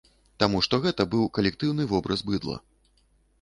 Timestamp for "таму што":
0.43-0.79